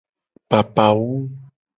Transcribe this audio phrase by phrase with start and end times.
[0.49, 1.23] Papawum.